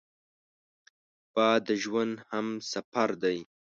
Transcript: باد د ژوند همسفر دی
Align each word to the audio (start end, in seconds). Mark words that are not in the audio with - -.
باد 1.33 1.59
د 1.67 1.69
ژوند 1.83 2.13
همسفر 2.31 3.09
دی 3.23 3.37